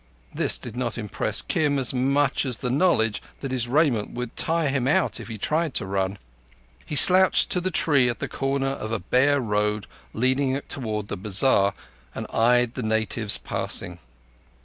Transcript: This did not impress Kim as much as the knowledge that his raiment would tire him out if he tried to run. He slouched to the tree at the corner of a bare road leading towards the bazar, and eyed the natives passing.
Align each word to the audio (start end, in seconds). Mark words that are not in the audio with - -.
This 0.33 0.57
did 0.57 0.75
not 0.75 0.97
impress 0.97 1.43
Kim 1.43 1.77
as 1.77 1.93
much 1.93 2.43
as 2.43 2.57
the 2.57 2.71
knowledge 2.71 3.21
that 3.41 3.51
his 3.51 3.67
raiment 3.67 4.09
would 4.13 4.35
tire 4.35 4.69
him 4.69 4.87
out 4.87 5.19
if 5.19 5.27
he 5.27 5.37
tried 5.37 5.75
to 5.75 5.85
run. 5.85 6.17
He 6.87 6.95
slouched 6.95 7.51
to 7.51 7.61
the 7.61 7.69
tree 7.69 8.09
at 8.09 8.17
the 8.17 8.27
corner 8.27 8.69
of 8.69 8.91
a 8.91 8.97
bare 8.97 9.39
road 9.39 9.85
leading 10.11 10.59
towards 10.67 11.09
the 11.09 11.17
bazar, 11.17 11.75
and 12.15 12.25
eyed 12.31 12.73
the 12.73 12.81
natives 12.81 13.37
passing. 13.37 13.99